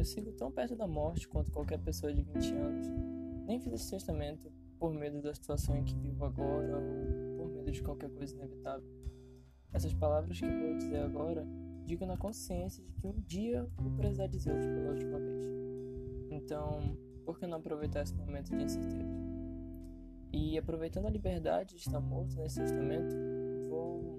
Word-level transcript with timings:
eu 0.00 0.04
sigo 0.04 0.32
tão 0.32 0.50
perto 0.50 0.74
da 0.74 0.86
morte 0.86 1.28
quanto 1.28 1.52
qualquer 1.52 1.78
pessoa 1.78 2.12
de 2.12 2.22
20 2.22 2.54
anos. 2.54 2.86
Nem 3.46 3.60
fiz 3.60 3.74
esse 3.74 3.90
testamento 3.90 4.50
por 4.78 4.94
medo 4.94 5.20
da 5.20 5.34
situação 5.34 5.76
em 5.76 5.84
que 5.84 5.94
vivo 5.94 6.24
agora 6.24 6.78
ou 6.78 7.36
por 7.36 7.50
medo 7.50 7.70
de 7.70 7.82
qualquer 7.82 8.08
coisa 8.08 8.34
inevitável. 8.34 8.88
Essas 9.70 9.92
palavras 9.92 10.40
que 10.40 10.48
vou 10.48 10.78
dizer 10.78 11.02
agora, 11.02 11.46
digo 11.84 12.06
na 12.06 12.16
consciência 12.16 12.82
de 12.82 12.94
que 12.94 13.06
um 13.06 13.20
dia 13.26 13.68
vou 13.76 13.92
precisar 13.92 14.26
dizê-las 14.26 14.64
pela 14.64 14.90
última 14.90 15.18
vez. 15.18 15.44
Então, 16.30 16.96
por 17.26 17.38
que 17.38 17.46
não 17.46 17.58
aproveitar 17.58 18.02
esse 18.02 18.14
momento 18.14 18.56
de 18.56 18.64
incerteza? 18.64 19.20
E 20.32 20.56
aproveitando 20.56 21.06
a 21.06 21.10
liberdade 21.10 21.74
de 21.74 21.80
estar 21.82 22.00
morto 22.00 22.36
nesse 22.36 22.58
testamento, 22.58 23.14
vou, 23.68 24.18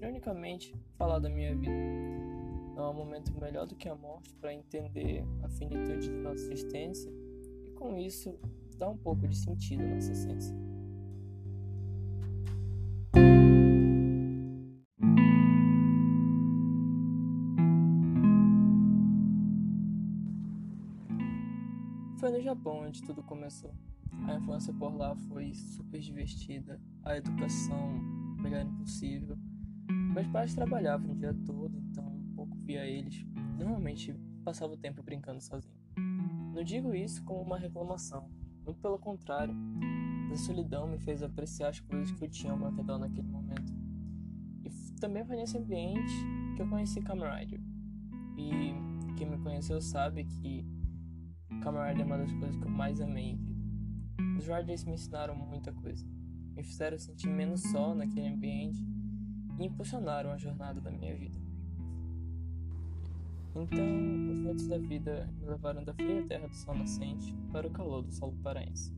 ironicamente, 0.00 0.72
falar 0.96 1.18
da 1.18 1.28
minha 1.28 1.56
vida. 1.56 2.19
Não 2.74 2.86
há 2.86 2.92
momento 2.92 3.32
melhor 3.38 3.66
do 3.66 3.74
que 3.74 3.88
a 3.88 3.94
morte 3.94 4.34
para 4.34 4.54
entender 4.54 5.24
a 5.42 5.48
finitude 5.48 6.08
de 6.08 6.16
nossa 6.18 6.44
existência 6.52 7.12
e, 7.66 7.70
com 7.72 7.96
isso, 7.98 8.38
dar 8.78 8.88
um 8.88 8.96
pouco 8.96 9.28
de 9.28 9.36
sentido 9.36 9.82
à 9.82 9.88
nossa 9.88 10.12
essência. 10.12 10.56
Foi 22.18 22.30
no 22.30 22.40
Japão 22.42 22.82
onde 22.86 23.02
tudo 23.02 23.22
começou. 23.22 23.74
A 24.26 24.34
infância 24.34 24.74
por 24.74 24.94
lá 24.94 25.16
foi 25.16 25.54
super 25.54 25.98
divertida, 26.00 26.80
a 27.02 27.16
educação 27.16 27.94
melhor 28.38 28.62
impossível. 28.62 29.38
Meus 30.12 30.26
pais 30.26 30.54
trabalhavam 30.56 31.12
o 31.12 31.14
dia 31.14 31.32
todo, 31.46 31.78
então 31.78 32.04
pouco 32.34 32.56
via 32.64 32.84
eles. 32.84 33.24
Normalmente 33.56 34.12
passava 34.44 34.72
o 34.72 34.76
tempo 34.76 35.04
brincando 35.04 35.40
sozinho. 35.40 35.72
Não 36.52 36.64
digo 36.64 36.92
isso 36.92 37.22
como 37.24 37.40
uma 37.40 37.56
reclamação, 37.56 38.28
muito 38.64 38.80
pelo 38.80 38.98
contrário. 38.98 39.54
A 40.32 40.36
solidão 40.36 40.88
me 40.88 40.98
fez 40.98 41.22
apreciar 41.22 41.68
as 41.68 41.78
coisas 41.78 42.10
que 42.10 42.24
eu 42.24 42.28
tinha 42.28 42.52
ao 42.52 42.58
meu 42.58 42.70
redor 42.70 42.98
naquele 42.98 43.28
momento. 43.28 43.72
E 44.64 44.70
também 45.00 45.24
foi 45.24 45.36
nesse 45.36 45.56
ambiente 45.56 46.12
que 46.56 46.62
eu 46.62 46.68
conheci 46.68 47.00
Kamen 47.00 47.30
Rider. 47.30 47.60
E 48.36 48.74
quem 49.16 49.30
me 49.30 49.38
conheceu 49.38 49.80
sabe 49.80 50.24
que 50.24 50.66
Kamen 51.62 51.88
Rider 51.88 52.02
é 52.02 52.04
uma 52.04 52.18
das 52.18 52.32
coisas 52.32 52.56
que 52.56 52.64
eu 52.64 52.70
mais 52.70 53.00
amei. 53.00 53.38
Os 54.36 54.46
Riders 54.48 54.84
me 54.84 54.94
ensinaram 54.94 55.36
muita 55.36 55.72
coisa. 55.72 56.04
Me 56.56 56.64
fizeram 56.64 56.98
sentir 56.98 57.28
menos 57.28 57.62
só 57.62 57.94
naquele 57.94 58.26
ambiente 58.26 58.84
impulsionaram 59.66 60.30
a 60.30 60.38
jornada 60.38 60.80
da 60.80 60.90
minha 60.90 61.14
vida. 61.14 61.38
Então, 63.54 64.30
os 64.30 64.38
ventos 64.38 64.66
da 64.68 64.78
vida 64.78 65.28
me 65.40 65.46
levaram 65.46 65.82
da 65.82 65.92
fria 65.92 66.24
terra 66.26 66.46
do 66.46 66.54
sol 66.54 66.74
nascente 66.74 67.34
para 67.52 67.66
o 67.66 67.70
calor 67.70 68.02
do 68.02 68.12
solo 68.12 68.36
paraense. 68.42 68.94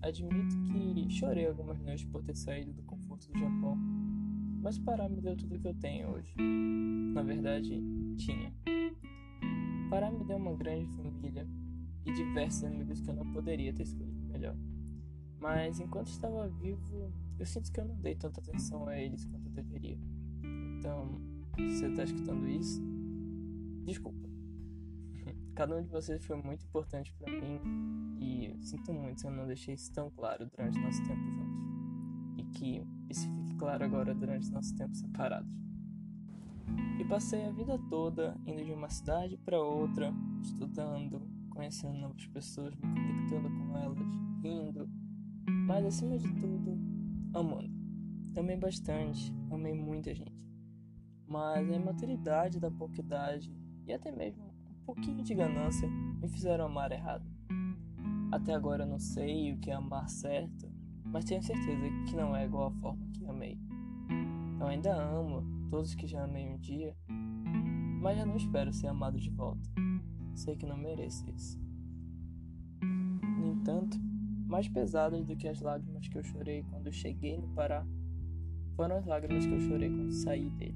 Admito 0.00 0.56
que 0.64 1.08
chorei 1.10 1.46
algumas 1.46 1.80
noites 1.80 2.04
por 2.06 2.22
ter 2.24 2.34
saído 2.34 2.72
do 2.72 2.82
conforto 2.82 3.30
do 3.30 3.38
Japão, 3.38 3.78
mas 4.60 4.78
Pará 4.78 5.08
me 5.08 5.20
deu 5.20 5.36
tudo 5.36 5.58
que 5.58 5.68
eu 5.68 5.74
tenho 5.74 6.10
hoje. 6.10 6.34
Na 7.14 7.22
verdade, 7.22 7.80
tinha. 8.16 8.52
Pará 9.88 10.10
me 10.10 10.24
deu 10.24 10.36
uma 10.36 10.54
grande 10.54 10.86
família 10.96 11.46
e 12.04 12.12
diversos 12.12 12.64
amigos 12.64 13.00
que 13.00 13.08
eu 13.08 13.14
não 13.14 13.32
poderia 13.32 13.72
ter 13.72 13.84
escolhido 13.84 14.26
melhor. 14.26 14.56
Mas 15.38 15.78
enquanto 15.78 16.08
estava 16.08 16.48
vivo, 16.48 17.12
eu 17.38 17.46
sinto 17.46 17.70
que 17.72 17.80
eu 17.80 17.84
não 17.84 17.96
dei 17.96 18.14
tanta 18.14 18.40
atenção 18.40 18.86
a 18.88 18.98
eles 18.98 19.24
quanto 19.24 19.41
deveria. 19.52 19.98
Então, 20.78 21.20
se 21.56 21.78
você 21.78 21.86
está 21.88 22.04
escutando 22.04 22.48
isso, 22.48 22.82
Desculpa. 23.84 24.28
Cada 25.54 25.76
um 25.76 25.82
de 25.82 25.88
vocês 25.88 26.24
foi 26.24 26.36
muito 26.40 26.64
importante 26.64 27.12
para 27.14 27.30
mim 27.32 28.16
e 28.20 28.56
sinto 28.64 28.92
muito 28.92 29.20
se 29.20 29.26
eu 29.26 29.30
não 29.30 29.46
deixei 29.46 29.74
isso 29.74 29.92
tão 29.92 30.10
claro 30.10 30.46
durante 30.46 30.78
nosso 30.78 31.02
tempo 31.02 31.20
juntos. 31.20 31.62
E 32.38 32.44
que 32.44 32.82
isso 33.10 33.28
fique 33.34 33.54
claro 33.56 33.84
agora 33.84 34.14
durante 34.14 34.50
nosso 34.50 34.74
tempo 34.76 34.94
separados. 34.94 35.50
E 36.98 37.04
passei 37.04 37.44
a 37.44 37.50
vida 37.50 37.78
toda 37.90 38.36
indo 38.46 38.64
de 38.64 38.72
uma 38.72 38.88
cidade 38.88 39.36
para 39.36 39.60
outra, 39.60 40.12
estudando, 40.42 41.20
conhecendo 41.50 41.98
novas 41.98 42.24
pessoas, 42.26 42.74
me 42.76 42.80
conectando 42.80 43.50
com 43.50 43.76
elas, 43.76 43.98
rindo, 44.42 44.88
mas 45.66 45.84
acima 45.84 46.16
de 46.16 46.32
tudo, 46.34 46.78
amando. 47.34 47.81
Amei 48.34 48.56
bastante, 48.56 49.30
amei 49.50 49.74
muita 49.74 50.14
gente. 50.14 50.32
Mas 51.28 51.70
a 51.70 51.76
imaturidade 51.76 52.58
da 52.58 52.70
pouca 52.70 52.98
idade 52.98 53.54
e 53.86 53.92
até 53.92 54.10
mesmo 54.10 54.42
um 54.44 54.84
pouquinho 54.86 55.22
de 55.22 55.34
ganância 55.34 55.86
me 55.88 56.28
fizeram 56.28 56.64
amar 56.64 56.90
errado. 56.92 57.30
Até 58.32 58.54
agora 58.54 58.86
não 58.86 58.98
sei 58.98 59.52
o 59.52 59.58
que 59.58 59.70
é 59.70 59.74
amar 59.74 60.08
certo, 60.08 60.66
mas 61.04 61.26
tenho 61.26 61.42
certeza 61.42 61.82
que 62.08 62.16
não 62.16 62.34
é 62.34 62.46
igual 62.46 62.68
à 62.68 62.70
forma 62.70 63.06
que 63.12 63.26
amei. 63.26 63.58
Eu 64.58 64.66
ainda 64.66 64.94
amo 64.94 65.68
todos 65.68 65.94
que 65.94 66.06
já 66.06 66.24
amei 66.24 66.48
um 66.48 66.56
dia, 66.56 66.96
mas 68.00 68.16
já 68.16 68.24
não 68.24 68.36
espero 68.36 68.72
ser 68.72 68.86
amado 68.86 69.20
de 69.20 69.28
volta. 69.28 69.68
Sei 70.34 70.56
que 70.56 70.64
não 70.64 70.78
mereço 70.78 71.28
isso. 71.30 71.60
No 72.80 73.46
entanto, 73.48 73.98
mais 74.46 74.68
pesadas 74.68 75.22
do 75.26 75.36
que 75.36 75.46
as 75.46 75.60
lágrimas 75.60 76.08
que 76.08 76.16
eu 76.16 76.24
chorei 76.24 76.62
quando 76.70 76.90
cheguei 76.90 77.36
no 77.36 77.48
Pará 77.48 77.86
foram 78.82 78.96
as 78.96 79.06
lágrimas 79.06 79.46
que 79.46 79.52
eu 79.52 79.60
chorei 79.60 79.88
quando 79.88 80.10
saí 80.10 80.50
dele. 80.50 80.74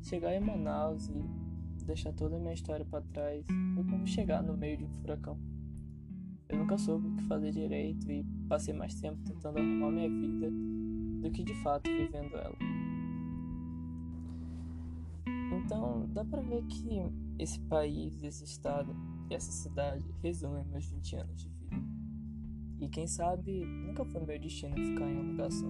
Chegar 0.00 0.32
em 0.32 0.38
Manaus 0.38 1.08
e 1.08 1.84
deixar 1.84 2.12
toda 2.12 2.36
a 2.36 2.38
minha 2.38 2.54
história 2.54 2.84
para 2.84 3.02
trás 3.12 3.44
foi 3.74 3.82
como 3.82 4.06
chegar 4.06 4.44
no 4.44 4.56
meio 4.56 4.76
de 4.76 4.84
um 4.84 4.90
furacão. 5.00 5.36
Eu 6.48 6.56
nunca 6.56 6.78
soube 6.78 7.08
o 7.08 7.16
que 7.16 7.24
fazer 7.24 7.50
direito 7.50 8.08
e 8.08 8.24
passei 8.48 8.72
mais 8.72 8.94
tempo 9.00 9.20
tentando 9.24 9.58
arrumar 9.58 9.90
minha 9.90 10.08
vida 10.08 10.48
do 11.20 11.32
que 11.32 11.42
de 11.42 11.54
fato 11.64 11.90
vivendo 11.90 12.36
ela. 12.36 12.56
Então, 15.64 16.08
dá 16.12 16.24
pra 16.24 16.42
ver 16.42 16.62
que 16.66 16.86
esse 17.40 17.58
país, 17.62 18.22
esse 18.22 18.44
estado 18.44 18.94
e 19.28 19.34
essa 19.34 19.50
cidade 19.50 20.04
resumem 20.22 20.64
meus 20.66 20.86
20 20.86 21.16
anos 21.16 21.42
de 21.42 21.48
vida. 21.48 21.76
E 22.78 22.88
quem 22.88 23.08
sabe, 23.08 23.64
nunca 23.64 24.04
foi 24.04 24.24
meu 24.24 24.38
destino 24.38 24.76
ficar 24.76 25.10
em 25.10 25.18
um 25.18 25.32
lugar 25.32 25.50
só. 25.50 25.66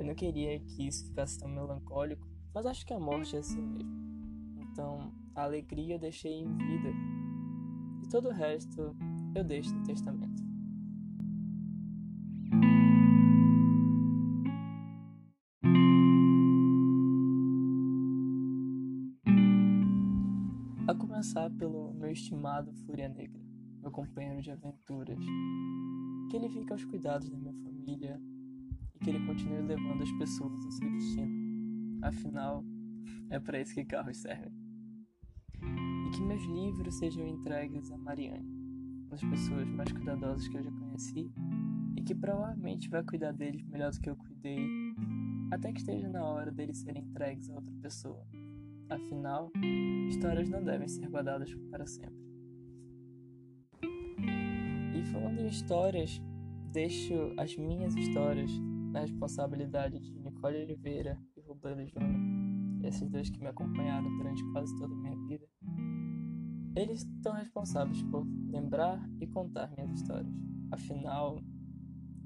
Eu 0.00 0.06
não 0.06 0.14
queria 0.14 0.58
que 0.58 0.86
isso 0.88 1.04
ficasse 1.08 1.38
tão 1.38 1.46
melancólico, 1.46 2.26
mas 2.54 2.64
acho 2.64 2.86
que 2.86 2.94
a 2.94 2.98
morte 2.98 3.36
é 3.36 3.40
assim 3.40 3.60
mesmo. 3.60 3.90
Então, 4.56 5.12
a 5.34 5.42
alegria 5.42 5.96
eu 5.96 5.98
deixei 5.98 6.40
em 6.40 6.56
vida. 6.56 6.88
E 8.02 8.08
todo 8.08 8.30
o 8.30 8.32
resto 8.32 8.96
eu 9.34 9.44
deixo 9.44 9.74
no 9.74 9.84
testamento. 9.84 10.42
A 20.88 20.94
começar 20.94 21.50
pelo 21.50 21.92
meu 21.92 22.10
estimado 22.10 22.72
Fúria 22.86 23.10
Negra, 23.10 23.38
meu 23.82 23.90
companheiro 23.90 24.40
de 24.40 24.50
aventuras. 24.50 25.22
Que 26.30 26.36
ele 26.38 26.48
fique 26.48 26.72
aos 26.72 26.86
cuidados 26.86 27.28
da 27.28 27.36
minha 27.36 27.52
família 27.52 28.18
que 29.02 29.10
ele 29.10 29.26
continue 29.26 29.62
levando 29.62 30.02
as 30.02 30.12
pessoas 30.12 30.64
ao 30.64 30.70
seu 30.70 30.90
destino. 30.90 31.98
Afinal, 32.02 32.64
é 33.30 33.38
para 33.38 33.60
isso 33.60 33.74
que 33.74 33.84
carros 33.84 34.18
servem. 34.18 34.52
E 35.62 36.10
que 36.10 36.22
meus 36.22 36.42
livros 36.44 36.98
sejam 36.98 37.26
entregues 37.26 37.90
a 37.90 37.98
Mariane, 37.98 38.48
uma 39.02 39.10
das 39.10 39.22
pessoas 39.22 39.68
mais 39.68 39.90
cuidadosas 39.92 40.46
que 40.48 40.56
eu 40.56 40.62
já 40.62 40.70
conheci, 40.70 41.32
e 41.96 42.02
que 42.02 42.14
provavelmente 42.14 42.88
vai 42.88 43.02
cuidar 43.02 43.32
deles 43.32 43.62
melhor 43.64 43.90
do 43.90 44.00
que 44.00 44.10
eu 44.10 44.16
cuidei, 44.16 44.66
até 45.50 45.72
que 45.72 45.80
esteja 45.80 46.08
na 46.08 46.24
hora 46.24 46.50
deles 46.50 46.78
serem 46.78 47.04
entregues 47.04 47.48
a 47.50 47.54
outra 47.54 47.74
pessoa. 47.80 48.26
Afinal, 48.88 49.50
histórias 50.08 50.48
não 50.48 50.64
devem 50.64 50.88
ser 50.88 51.08
guardadas 51.08 51.54
para 51.70 51.86
sempre. 51.86 52.20
E 54.94 55.04
falando 55.12 55.40
em 55.40 55.46
histórias, 55.46 56.20
deixo 56.72 57.14
as 57.36 57.56
minhas 57.56 57.94
histórias 57.94 58.50
na 58.90 59.00
responsabilidade 59.00 59.98
de 59.98 60.18
Nicole 60.18 60.62
Oliveira 60.62 61.20
e 61.36 61.40
Rubens 61.40 61.90
Júnior 61.90 62.40
esses 62.84 63.08
dois 63.08 63.30
que 63.30 63.40
me 63.40 63.48
acompanharam 63.48 64.08
durante 64.16 64.42
quase 64.52 64.74
toda 64.76 64.94
a 64.94 64.96
minha 64.96 65.16
vida, 65.26 65.46
eles 66.76 67.04
estão 67.04 67.34
responsáveis 67.34 68.02
por 68.04 68.26
lembrar 68.48 69.00
e 69.20 69.26
contar 69.26 69.70
minhas 69.70 69.90
histórias. 69.92 70.32
Afinal, 70.70 71.38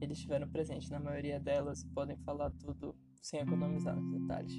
eles 0.00 0.19
estiveram 0.19 0.49
presentes 0.49 0.90
na 0.90 1.00
maioria 1.00 1.40
delas 1.40 1.82
e 1.82 1.88
podem 1.88 2.16
falar 2.19 2.50
tudo 2.52 2.94
sem 3.22 3.40
economizar 3.40 3.96
nos 3.96 4.20
detalhes. 4.20 4.55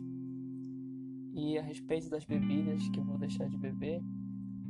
E 1.33 1.57
a 1.57 1.61
respeito 1.61 2.09
das 2.09 2.25
bebidas 2.25 2.87
que 2.89 2.99
vou 3.01 3.17
deixar 3.17 3.47
de 3.49 3.57
beber, 3.57 4.01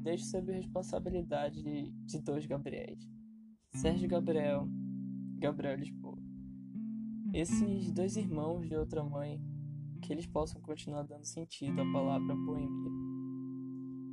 deixo 0.03 0.25
sob 0.25 0.51
responsabilidade 0.51 1.63
de 1.63 2.21
dois 2.21 2.45
Gabriéis, 2.45 3.07
Sérgio 3.73 4.09
Gabriel 4.09 4.67
Gabriel 5.37 5.77
Lisboa. 5.77 6.04
Esses 7.35 7.91
dois 7.91 8.15
irmãos 8.15 8.65
de 8.65 8.77
outra 8.77 9.03
mãe 9.03 9.41
que 10.01 10.13
eles 10.13 10.25
possam 10.25 10.61
continuar 10.61 11.03
dando 11.03 11.25
sentido 11.25 11.81
à 11.81 11.91
palavra 11.91 12.33
boemia. 12.33 12.89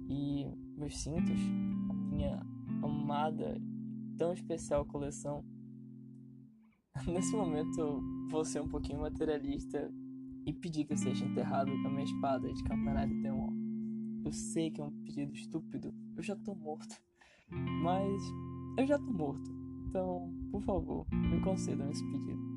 e 0.09 0.45
meus 0.77 0.99
cintos, 0.99 1.39
a 1.89 1.93
minha 1.93 2.45
amada 2.83 3.63
tão 4.19 4.33
especial 4.33 4.85
coleção. 4.85 5.45
Nesse 7.07 7.37
momento 7.37 7.79
eu 7.79 8.03
vou 8.29 8.45
ser 8.45 8.61
um 8.61 8.69
pouquinho 8.69 9.03
materialista 9.03 9.89
e 10.45 10.53
pedir 10.53 10.85
que 10.85 10.95
eu 10.95 10.99
seja 10.99 11.25
enterrado 11.25 11.71
com 11.81 11.87
a 11.87 11.93
minha 11.93 12.03
espada 12.03 12.53
de 12.53 12.65
campanário 12.65 13.23
Temor. 13.23 13.53
Eu 14.25 14.33
sei 14.33 14.69
que 14.73 14.81
é 14.81 14.85
um 14.85 15.05
pedido 15.05 15.33
estúpido, 15.33 15.95
eu 16.17 16.23
já 16.25 16.35
tô 16.35 16.57
morto, 16.57 17.01
mas 17.85 18.21
eu 18.77 18.85
já 18.85 18.99
tô 18.99 19.13
morto, 19.13 19.49
então, 19.87 20.29
por 20.51 20.61
favor, 20.63 21.07
me 21.13 21.41
concedam 21.41 21.89
esse 21.89 22.05
pedido. 22.11 22.52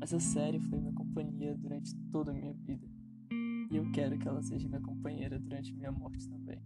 Essa 0.00 0.20
série 0.20 0.60
foi 0.60 0.78
minha 0.78 0.92
companhia 0.92 1.56
durante 1.56 1.94
toda 2.10 2.30
a 2.30 2.34
minha 2.34 2.52
vida 2.52 2.86
e 3.70 3.76
eu 3.76 3.90
quero 3.90 4.18
que 4.18 4.28
ela 4.28 4.42
seja 4.42 4.68
minha 4.68 4.80
companheira 4.80 5.38
durante 5.38 5.74
minha 5.74 5.90
morte 5.90 6.28
também. 6.28 6.60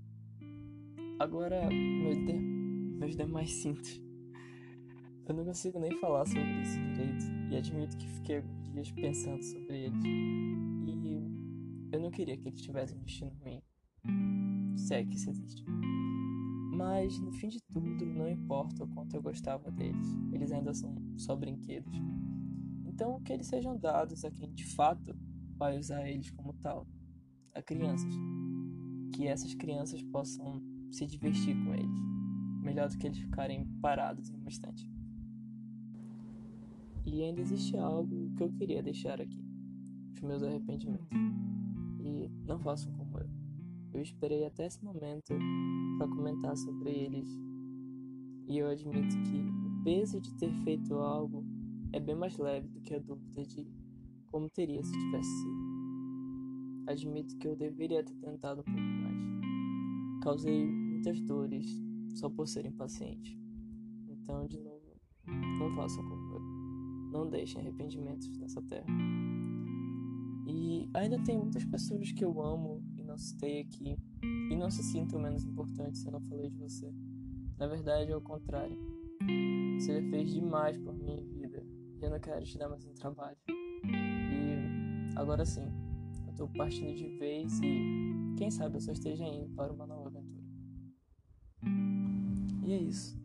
Agora, 1.19 1.69
meu 1.69 2.15
de... 2.25 2.33
meus 2.33 3.17
demais 3.17 3.51
cintos. 3.51 4.01
Eu 5.27 5.35
não 5.35 5.45
consigo 5.45 5.79
nem 5.79 5.93
falar 5.99 6.27
sobre 6.27 6.63
isso 6.63 6.79
direito 6.79 7.25
e 7.51 7.57
admito 7.57 7.97
que 7.97 8.09
fiquei 8.09 8.37
alguns 8.39 8.69
dias 8.69 8.91
pensando 8.91 9.43
sobre 9.43 9.85
eles. 9.85 10.05
E 10.05 11.21
eu 11.93 12.01
não 12.01 12.11
queria 12.11 12.37
que 12.37 12.49
eles 12.49 12.61
tivessem 12.61 12.99
um 12.99 13.03
destino 13.03 13.33
ruim. 13.41 13.63
Se 14.77 14.95
é 14.95 15.05
que 15.05 15.15
isso 15.15 15.31
existe. 15.31 15.65
Mas 16.73 17.19
no 17.21 17.33
fim 17.33 17.49
de 17.49 17.63
tudo, 17.63 18.07
não 18.07 18.29
importa 18.29 18.85
o 18.85 18.89
quanto 18.89 19.15
eu 19.15 19.23
gostava 19.23 19.71
deles, 19.71 20.09
eles 20.33 20.51
ainda 20.51 20.73
são 20.75 20.95
só 21.17 21.37
brinquedos. 21.37 21.95
Então, 23.01 23.19
que 23.23 23.33
eles 23.33 23.47
sejam 23.47 23.79
dados 23.79 24.27
a 24.27 24.31
quem 24.31 24.53
de 24.53 24.75
fato 24.75 25.17
vai 25.57 25.79
usar 25.79 26.07
eles 26.07 26.31
como 26.33 26.53
tal, 26.53 26.87
a 27.55 27.63
crianças. 27.63 28.13
Que 29.15 29.27
essas 29.27 29.55
crianças 29.55 30.03
possam 30.03 30.63
se 30.91 31.07
divertir 31.07 31.57
com 31.65 31.75
eles, 31.75 31.99
melhor 32.63 32.91
do 32.91 32.99
que 32.99 33.07
eles 33.07 33.17
ficarem 33.17 33.65
parados 33.81 34.29
em 34.29 34.37
uma 34.37 34.51
estante. 34.51 34.87
E 37.07 37.23
ainda 37.23 37.41
existe 37.41 37.75
algo 37.75 38.35
que 38.37 38.43
eu 38.43 38.53
queria 38.53 38.83
deixar 38.83 39.19
aqui: 39.19 39.43
os 40.13 40.21
meus 40.21 40.43
arrependimentos. 40.43 41.19
E 42.01 42.29
não 42.47 42.59
façam 42.59 42.93
como 42.93 43.19
eu. 43.19 43.31
Eu 43.95 44.03
esperei 44.03 44.45
até 44.45 44.67
esse 44.67 44.85
momento 44.85 45.33
para 45.97 46.07
comentar 46.07 46.55
sobre 46.55 46.91
eles. 46.91 47.27
E 48.47 48.59
eu 48.59 48.69
admito 48.69 49.17
que 49.23 49.39
o 49.39 49.83
peso 49.85 50.21
de 50.21 50.35
ter 50.35 50.53
feito 50.65 50.97
algo 50.97 51.40
é 51.93 52.01
bem 52.01 52.15
mais 52.15 52.37
leve 52.39 52.69
do 52.69 52.81
que 52.81 52.95
a 52.95 52.99
dúvida 52.99 53.45
de 53.45 53.67
como 54.31 54.49
teria 54.49 54.83
se 54.83 54.93
tivesse 54.93 55.29
sido. 55.29 55.71
Admito 56.87 57.37
que 57.39 57.49
eu 57.49 57.57
deveria 57.57 58.05
ter 58.05 58.15
tentado 58.15 58.61
um 58.61 58.65
pouco 58.65 58.81
mais. 58.81 60.23
Causei 60.23 60.67
muitas 60.67 61.21
dores 61.21 61.67
só 62.15 62.29
por 62.29 62.47
ser 62.47 62.67
impaciente. 62.67 63.39
Então, 64.09 64.47
de 64.47 64.61
novo, 64.61 64.81
não 65.27 65.75
façam 65.75 66.03
como 66.09 66.35
eu. 66.35 66.41
Não 67.13 67.29
deixem 67.29 67.61
arrependimentos 67.61 68.37
nessa 68.39 68.63
terra. 68.63 68.87
E 70.47 70.89
ainda 70.95 71.19
tem 71.23 71.39
muitas 71.39 71.65
pessoas 71.65 72.13
que 72.13 72.25
eu 72.25 72.41
amo 72.41 72.83
e 72.97 73.03
não 73.03 73.19
citei 73.19 73.61
aqui. 73.63 73.97
E 74.23 74.57
não 74.57 74.71
se 74.71 74.83
sintam 74.83 75.21
menos 75.21 75.45
importantes 75.45 76.01
se 76.01 76.07
eu 76.07 76.13
não 76.13 76.21
falei 76.21 76.51
de 76.51 76.57
você. 76.57 76.93
Na 77.59 77.67
verdade, 77.67 78.13
é 78.13 78.17
o 78.17 78.21
contrário. 78.21 78.79
Você 79.79 80.03
fez 80.11 80.33
demais 80.33 80.77
por 80.79 80.95
e 80.95 81.40
eu 82.03 82.11
não 82.11 82.21
quero 82.21 82.45
te 82.45 82.59
dar 82.59 82.69
mais 82.69 82.85
um 82.85 82.95
trabalho. 82.95 83.37
E 83.49 85.17
agora 85.17 85.45
sim, 85.45 85.67
eu 86.27 86.35
tô 86.35 86.49
partindo 86.49 86.95
de 86.95 87.09
vez 87.19 87.61
e 87.61 88.35
quem 88.37 88.51
sabe 88.51 88.77
eu 88.77 88.81
só 88.81 88.93
esteja 88.93 89.25
indo 89.25 89.49
para 89.55 89.73
uma 89.73 89.87
nova 89.87 90.23
e 92.71 92.73
é 92.73 92.79
isso. 92.79 93.21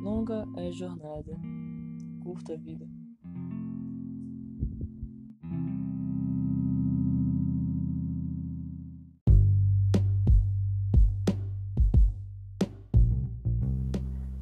Longa 0.00 0.46
é 0.56 0.68
a 0.68 0.70
jornada, 0.70 1.36
curta 2.22 2.54
a 2.54 2.56
vida. 2.56 2.88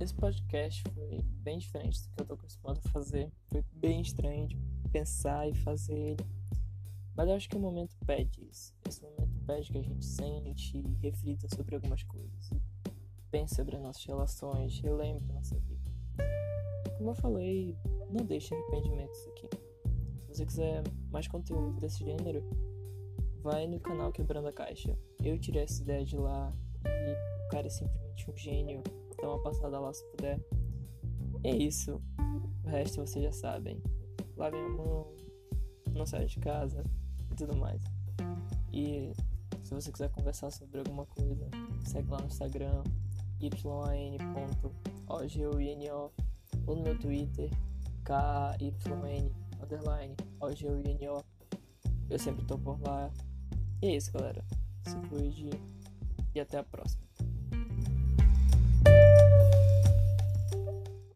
Esse 0.01 0.15
podcast 0.15 0.83
foi 0.95 1.23
bem 1.43 1.59
diferente 1.59 2.03
do 2.03 2.09
que 2.11 2.23
eu 2.23 2.27
tô 2.27 2.35
acostumado 2.35 2.81
a 2.85 2.89
fazer. 2.91 3.33
Foi 3.47 3.65
bem 3.73 4.01
estranho 4.01 4.47
de 4.47 4.57
pensar 4.91 5.49
e 5.49 5.55
fazer 5.55 5.99
ele. 5.99 6.27
Mas 7.17 7.29
eu 7.29 7.35
acho 7.35 7.49
que 7.49 7.57
o 7.57 7.61
momento 7.61 7.97
pede 8.07 8.47
isso. 8.49 8.75
Esse 8.89 9.03
momento 9.03 9.39
pede 9.47 9.73
que 9.73 9.79
a 9.79 9.83
gente 9.83 10.05
sente 10.05 10.79
e 10.79 10.95
reflita 11.03 11.49
sobre 11.49 11.75
algumas 11.75 12.03
coisas 12.05 12.51
pense 13.31 13.55
sobre 13.55 13.77
as 13.77 13.83
nossas 13.83 14.05
relações, 14.05 14.81
relembre 14.81 15.25
da 15.27 15.35
nossa 15.35 15.57
vida. 15.59 15.91
Como 16.97 17.11
eu 17.11 17.15
falei, 17.15 17.77
não 18.11 18.25
deixe 18.25 18.55
arrependimentos 18.55 19.27
aqui. 19.29 19.49
Se 20.27 20.35
você 20.35 20.47
quiser 20.47 20.83
mais 21.11 21.29
conteúdo 21.29 21.79
desse 21.81 22.05
gênero, 22.05 22.43
vai 23.43 23.67
no 23.67 23.81
canal 23.81 24.13
Quebrando 24.13 24.49
a 24.49 24.53
Caixa. 24.53 24.99
Eu 25.23 25.39
tirei 25.39 25.63
essa 25.63 25.83
ideia 25.83 26.05
de 26.05 26.17
lá 26.17 26.53
e 26.85 27.47
o 27.47 27.49
cara 27.49 27.67
é 27.67 27.71
simplesmente 27.71 28.31
um 28.31 28.37
gênio. 28.37 28.83
Dá 29.21 29.29
uma 29.29 29.43
passada 29.43 29.79
lá 29.79 29.93
se 29.93 30.05
puder. 30.11 30.41
É 31.45 31.55
isso. 31.55 32.01
O 32.65 32.69
resto 32.69 33.05
vocês 33.05 33.25
já 33.25 33.33
sabem. 33.33 33.83
Lavem 34.37 34.61
a 34.61 34.69
mão, 34.69 35.13
não 35.93 36.07
saiam 36.07 36.27
de 36.27 36.39
casa 36.39 36.85
e 37.31 37.35
tudo 37.35 37.57
mais. 37.57 37.83
E 38.73 39.13
se 39.65 39.75
você 39.75 39.91
quiser 39.91 40.11
conversar 40.11 40.51
sobre 40.51 40.79
alguma 40.79 41.07
coisa, 41.07 41.49
segue 41.85 42.11
lá 42.11 42.19
no 42.19 42.27
Instagram, 42.27 42.85
yn.ogino 43.41 44.19
ou 46.67 46.77
no 46.77 46.83
meu 46.83 46.99
Twitter 46.99 47.51
kyn 48.05 49.31
eu 52.11 52.19
sempre 52.19 52.45
tô 52.47 52.59
por 52.59 52.81
lá 52.81 53.11
e 53.83 53.89
é 53.89 53.97
isso 53.97 54.11
galera 54.13 54.45
se 54.83 54.97
cuide 55.09 55.51
e 56.35 56.41
até 56.41 56.59
a 56.59 56.65
próxima 56.65 57.05